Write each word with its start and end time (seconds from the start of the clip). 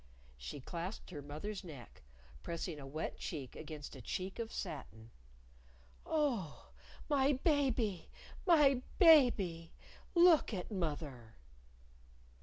She 0.35 0.59
clasped 0.59 1.11
her 1.11 1.21
mother's 1.21 1.63
neck, 1.63 2.01
pressing 2.41 2.79
a 2.79 2.87
wet 2.87 3.19
cheek 3.19 3.55
against 3.55 3.95
a 3.95 4.01
cheek 4.01 4.39
of 4.39 4.51
satin. 4.51 5.11
"Oh, 6.07 6.71
my 7.07 7.33
baby! 7.33 8.09
My 8.47 8.81
baby! 8.97 9.75
Look 10.15 10.55
at 10.55 10.71
mother!" 10.71 11.35